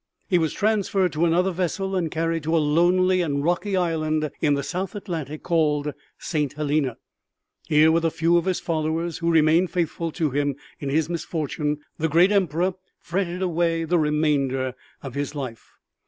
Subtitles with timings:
[0.27, 4.55] He was transferred to another vessel and carried to a lonely and rocky island in
[4.55, 6.53] the south Atlantic called St.
[6.53, 6.97] Helena.
[7.67, 11.81] Here, with a few of his followers who remained faithful to him in his misfortune,
[11.99, 15.75] the great Emperor fretted away the remainder of his life.